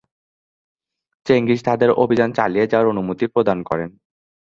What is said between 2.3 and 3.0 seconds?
চালিয়ে যাওয়ার